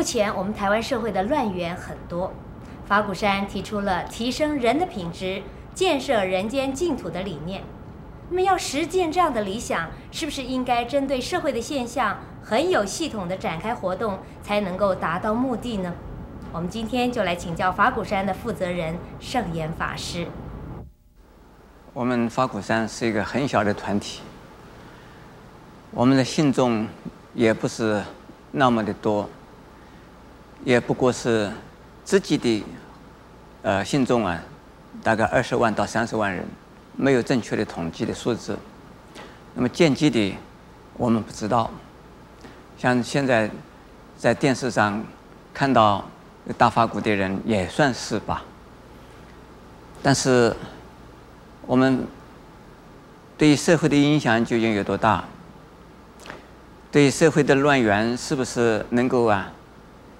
[0.00, 2.32] 目前我们台湾社会的乱源很多，
[2.86, 5.42] 法鼓山提出了提升人的品质、
[5.74, 7.62] 建设人间净土的理念。
[8.30, 15.92] 那么要实践这样的理想，是不是应该针对社会的现象，很有系统的展开活动，才能够达到目的呢？
[16.50, 20.26] 我们今天就来请教法鼓山的负责人圣严法师。
[21.92, 24.22] 我们法鼓山是一个很小的团体，
[25.90, 26.88] 我们的信众
[27.34, 28.02] 也不是
[28.50, 29.28] 那么的多，
[30.64, 31.50] 也不过是
[32.04, 32.64] 自己的
[33.62, 34.40] 呃信众啊，
[35.02, 36.44] 大概二十万到三十万人。
[36.96, 38.58] 没有正确的统计的数字，
[39.54, 40.36] 那么间接的，
[40.94, 41.70] 我们不知道。
[42.76, 43.48] 像现在
[44.18, 45.02] 在电视上
[45.54, 46.04] 看到
[46.58, 48.42] 大法鼓的人也算是吧。
[50.02, 50.54] 但是
[51.66, 52.06] 我们
[53.38, 55.24] 对于社会的影响究竟有多大？
[56.90, 59.50] 对社会的乱源是不是能够啊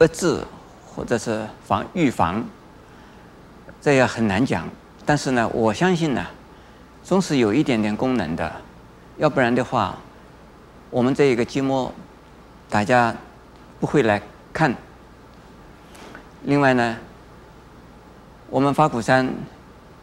[0.00, 0.42] 遏制
[0.84, 2.44] 或者是防预防？
[3.80, 4.68] 这也很难讲。
[5.06, 6.26] 但是呢，我相信呢。
[7.02, 8.52] 总是有一点点功能的，
[9.16, 9.96] 要不然的话，
[10.90, 11.90] 我们这一个节目，
[12.68, 13.12] 大家
[13.80, 14.20] 不会来
[14.52, 14.72] 看。
[16.44, 16.96] 另外呢，
[18.50, 19.28] 我们法鼓山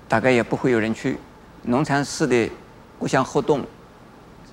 [0.10, 1.18] 大概也不会有人去，
[1.62, 2.50] 农禅寺的
[2.98, 3.64] 互相互动，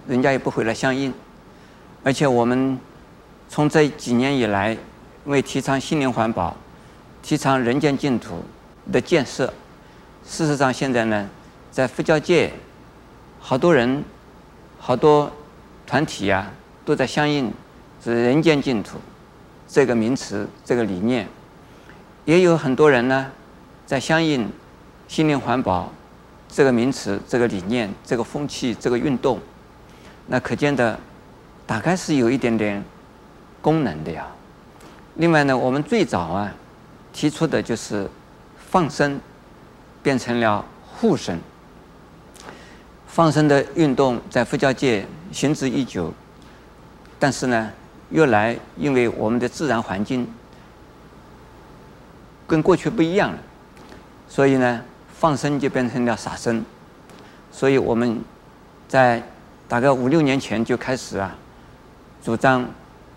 [0.06, 1.12] 人家也不会来相应。
[2.04, 2.78] 而且我们
[3.48, 4.76] 从这几年以来，
[5.24, 6.56] 为提倡心灵环保，
[7.22, 8.42] 提倡人间净土
[8.92, 9.52] 的建设，
[10.24, 11.28] 事实上现在呢。
[11.70, 12.52] 在佛教界，
[13.40, 14.04] 好多人、
[14.78, 15.28] 好多
[15.84, 16.48] 团体呀、
[16.84, 17.52] 都在相应
[18.00, 18.96] “是人间净土”
[19.66, 21.26] 这个名词、这个理念。
[22.26, 23.28] 也有很多人呢，
[23.84, 24.48] 在相应
[25.08, 25.92] “心灵环保”
[26.48, 29.40] 这个名词、这个理念、这个风气、这个运动。
[30.28, 30.96] 那可见的，
[31.66, 32.84] 大概是有一点点
[33.60, 34.24] 功能的呀。
[35.16, 36.52] 另外呢，我们最早啊
[37.12, 38.08] 提出的就是
[38.56, 39.20] 放生，
[40.02, 41.38] 变成了护生。
[43.06, 46.12] 放生的运动在佛教界行之已久，
[47.18, 47.70] 但是呢，
[48.10, 50.28] 越来因为我们的自然环境
[52.46, 53.38] 跟过去不一样了，
[54.28, 54.82] 所以呢，
[55.16, 56.64] 放生就变成了杀生。
[57.52, 58.20] 所以我们
[58.88, 59.22] 在
[59.68, 61.36] 大概五六年前就开始啊，
[62.20, 62.68] 主张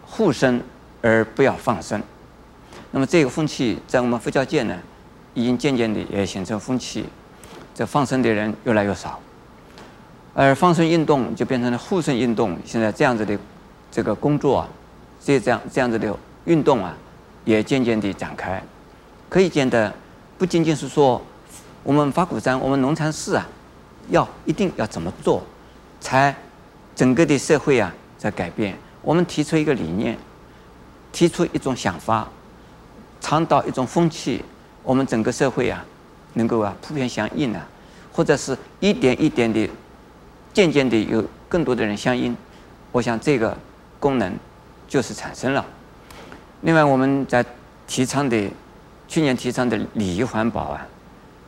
[0.06, 0.62] 护生
[1.02, 2.02] 而不要放生。
[2.91, 4.78] 那么这个风气在我们佛教界呢，
[5.34, 7.06] 已经渐渐的也形成风气，
[7.75, 9.19] 这放生的人越来越少。
[10.34, 13.38] 而放生运动就变成了护生运动，现在这样子的
[13.91, 14.69] 这个工作啊，
[15.19, 16.16] 这这样这样子的
[16.46, 16.96] 运动啊，
[17.44, 18.62] 也渐渐地展开。
[19.29, 19.91] 可以见得，
[20.38, 21.22] 不仅仅是说
[21.84, 23.47] 我们法鼓山、我们农禅寺啊，
[24.09, 25.44] 要一定要怎么做，
[26.00, 26.34] 才
[26.96, 28.78] 整个的社会啊在改变。
[29.02, 30.18] 我们提出一个理念，
[31.17, 32.28] 提出一种想法，
[33.19, 34.45] 倡导一种风气，
[34.83, 35.83] 我们整个社会啊，
[36.33, 37.67] 能够啊普遍响应啊，
[38.13, 39.67] 或者是一点一点的。
[40.53, 42.38] 渐渐的有更多的人响应，
[42.91, 43.57] 我想这个
[44.00, 44.31] 功能
[44.88, 45.66] 就是产生了。
[46.61, 47.44] 另外，我们在
[47.88, 48.47] 提倡的
[49.07, 50.85] 去年提倡的礼仪环保啊，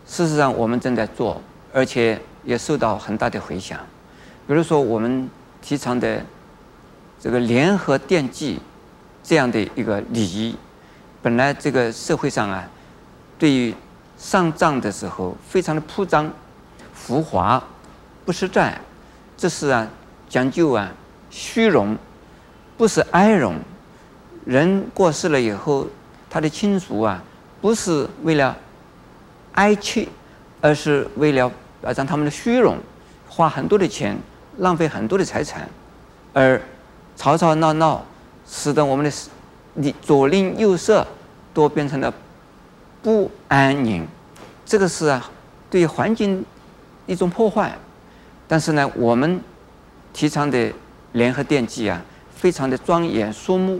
[0.08, 1.40] 事实上我们正在做，
[1.72, 3.80] 而且也受到很大的回响。
[4.48, 5.30] 比如说，我们
[5.62, 6.26] 提倡的
[7.20, 8.60] 这个联合电祭
[9.24, 10.56] 这样的一个礼仪，
[11.22, 12.68] 本来这个社会上啊，
[13.38, 13.74] 对于
[14.18, 16.32] 上葬的时候非常的铺张、
[16.94, 17.62] 浮华、
[18.26, 18.80] 不实在。
[19.38, 19.88] 这是啊，
[20.28, 20.92] 讲究啊，
[21.30, 21.98] 虚荣，
[22.78, 23.56] 不是哀荣。
[24.46, 25.88] 人过世了以后，
[26.30, 27.24] 他的亲属啊，
[27.62, 28.58] 不是为了
[29.54, 30.10] 哀戚，
[30.60, 31.50] 而是为了
[31.82, 32.78] 表彰他们的虚荣，
[33.30, 34.18] 花很多的钱，
[34.58, 35.70] 浪费很多的财产，
[36.34, 36.62] 而
[37.16, 38.04] 吵吵闹闹，
[38.50, 39.12] 使得我们的
[39.76, 41.06] 你左邻右舍
[41.54, 42.12] 都变成了
[43.04, 44.06] 不安宁。
[44.66, 45.30] 这个是啊，
[45.70, 46.44] 对环境
[47.06, 47.78] 一种破坏。
[48.48, 49.40] 但是呢，我们
[50.12, 50.74] 提倡的
[51.12, 52.02] 联合奠祭啊，
[52.36, 53.80] 非常的庄严肃穆，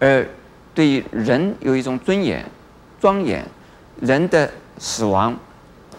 [0.00, 0.26] 而
[0.74, 2.44] 对人有一种尊严、
[3.00, 3.44] 庄严。
[4.00, 5.34] 人的死亡，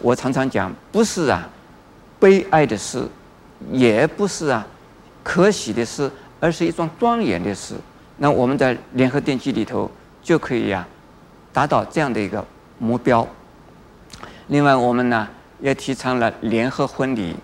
[0.04, 1.50] 我常常讲，不是啊
[2.20, 3.04] 悲哀的事，
[3.72, 4.68] 也不是啊
[5.24, 7.74] 可喜的事，而是一桩庄严的事。
[8.18, 9.90] 那我们在联合奠祭里头
[10.22, 10.88] 就可以呀、
[11.54, 12.46] 达到这样的一个
[12.80, 13.28] 目标。
[14.48, 15.28] 另外，我们呢
[15.60, 17.36] 也提倡了联合婚礼。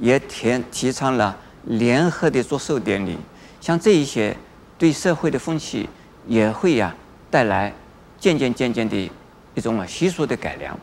[0.00, 3.18] 也提提倡了联合的做寿典礼，
[3.60, 4.34] 像这一些
[4.78, 5.86] 对社会的风气
[6.26, 6.92] 也会呀、
[7.30, 7.70] 带来
[8.18, 9.10] 渐渐渐渐的
[9.54, 10.76] 一种啊习俗的改良。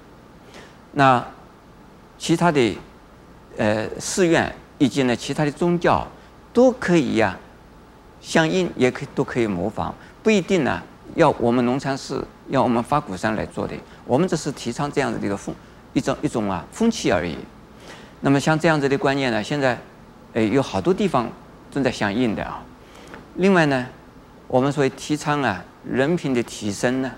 [0.92, 1.26] 那
[2.20, 2.78] 其他的
[3.58, 6.08] 呃寺院以及呢其他的宗教
[6.54, 7.36] 都可以呀、
[8.22, 10.82] 相应，也可以都可以模仿，不一定呢
[11.16, 13.74] 要我们农禅寺，要我们法鼓山来做的。
[14.06, 15.54] 我们只是提倡这样子的一个风，
[15.94, 17.38] 一种一种啊风气而已。
[18.22, 19.80] 那么像这样子的观念呢，现在，
[20.34, 21.30] 诶有好多地方
[21.72, 22.62] 正在响应的啊。
[23.36, 23.88] 另外呢，
[24.48, 27.12] 我们所谓提倡啊人品的提升呢，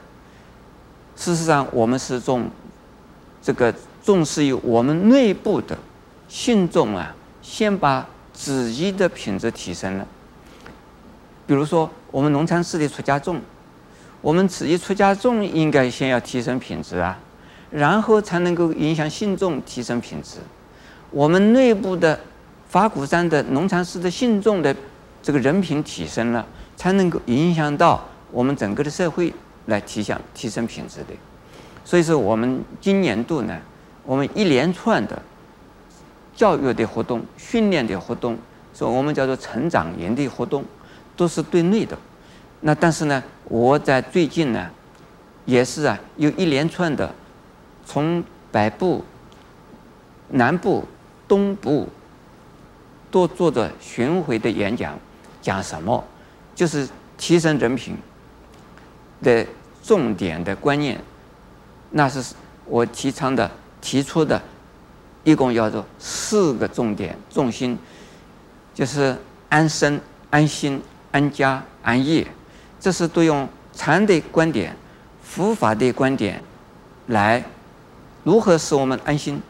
[1.16, 2.50] 事实上我们是重
[3.42, 3.74] 这个
[4.04, 5.76] 重视于我们内部的
[6.30, 10.08] 信众啊，先把自己的品质提升了。
[11.48, 13.42] 比如说，我们农禅寺的出家众，
[14.22, 17.18] 我们自己出家众应该先要提升品质啊，
[17.70, 20.38] 然后才能够影响信众提升品质。
[21.10, 22.20] 我们内部的
[22.70, 24.74] 法鼓山的农禅寺的信众的
[25.22, 26.46] 这个人品提升了，
[26.78, 29.34] 才能够影响到我们整个的社会
[29.66, 31.14] 来提升提升品质的。
[31.84, 33.60] 所以说，我们今年度呢，
[34.06, 35.22] 我们一连串的
[36.34, 38.38] 教育的活动、训练的活动，
[38.72, 40.64] 所以我们叫做成长营的活动，
[41.16, 41.98] 都是对内的。
[42.62, 44.70] 那但是呢，我在最近呢，
[45.46, 47.14] 也是啊，有一连串的
[47.86, 49.04] 从北部、
[50.30, 50.86] 南部。
[51.28, 51.88] 东部
[53.10, 55.00] 都做着巡回的演讲，
[55.42, 56.04] 讲什么？
[56.54, 56.86] 就是
[57.18, 57.96] 提升人品
[59.22, 59.48] 的
[59.82, 61.02] 重点的观念。
[61.92, 62.36] 那是
[62.66, 63.50] 我提倡的、
[63.80, 64.42] 提出的，
[65.24, 67.80] 一共叫做四个重点重心，
[68.74, 69.16] 就是
[69.48, 70.82] 安身、安心、
[71.12, 72.26] 安家、安业。
[72.80, 74.76] 这是都用禅的观点、
[75.24, 76.42] 佛法的观点
[77.08, 77.44] 来
[78.24, 79.42] 如何使我们安心。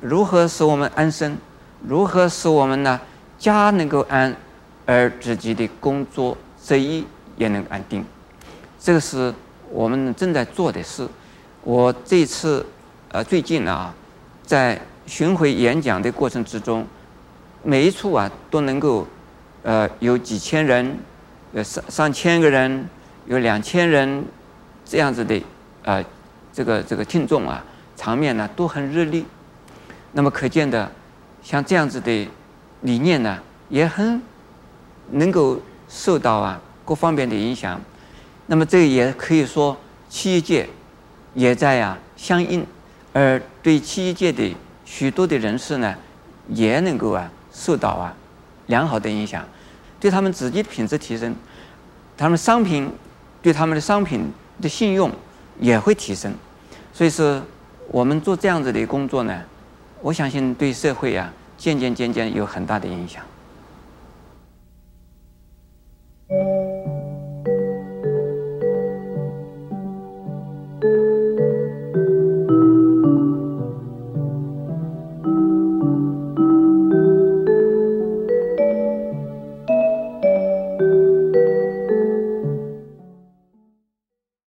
[0.00, 1.36] 如何使我们安身？
[1.86, 2.98] 如何使我们呢
[3.38, 4.34] 家能够安，
[4.86, 7.04] 而自己的工作职业
[7.36, 8.04] 也能安定？
[8.78, 9.32] 这个是
[9.70, 11.06] 我们正在做的事。
[11.62, 12.64] 我这次
[13.10, 13.94] 呃最近啊，
[14.44, 16.86] 在巡回演讲的过程之中，
[17.62, 19.06] 每一处啊都能够
[19.62, 20.98] 呃有几千人，
[21.52, 22.88] 有上上千个人，
[23.26, 24.24] 有两千人
[24.84, 25.40] 这样子的
[25.84, 26.04] 呃
[26.52, 27.64] 这个这个听众啊，
[27.96, 29.22] 场面呢都很热烈。
[30.12, 30.90] 那么可见的，
[31.42, 32.28] 像这样子的
[32.82, 34.20] 理念呢，也很
[35.10, 37.80] 能够受到啊各方面的影响。
[38.46, 39.76] 那么这也可以说，
[40.08, 40.68] 企业界
[41.34, 42.66] 也在、啊、相应，
[43.12, 45.94] 而对企业界的许多的人士呢，
[46.48, 48.12] 也能够啊受到啊
[48.70, 49.44] 良好的影响，
[50.00, 51.36] 对他们自己的品质提升，
[52.16, 52.90] 他们商品
[53.42, 54.32] 对他们的商品
[54.62, 55.12] 的信用
[55.58, 56.32] 也会提升。
[56.94, 57.42] 所以说，
[57.88, 59.42] 我们做这样子的工作呢。
[60.02, 63.22] 我相信对社会啊，渐渐渐渐有很大的影响。